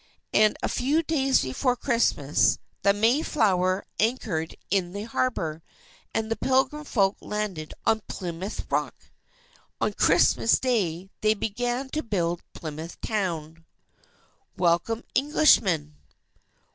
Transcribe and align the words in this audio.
And 0.33 0.57
a 0.63 0.67
few 0.67 1.03
days 1.03 1.43
before 1.43 1.75
Christmas, 1.75 2.57
the 2.81 2.91
Mayflower 2.91 3.85
anchored 3.99 4.55
in 4.71 4.93
the 4.93 5.03
harbour, 5.03 5.61
and 6.11 6.31
the 6.31 6.35
Pilgrim 6.35 6.85
folk 6.85 7.17
landed 7.21 7.75
on 7.85 8.01
Plymouth 8.07 8.65
Rock. 8.71 8.95
On 9.79 9.93
Christmas 9.93 10.57
day, 10.57 11.11
they 11.21 11.35
began 11.35 11.87
to 11.89 12.01
build 12.01 12.41
Plymouth 12.53 12.99
Town. 13.01 13.63
WELCOME, 14.57 15.03
ENGLISHMEN! 15.13 15.93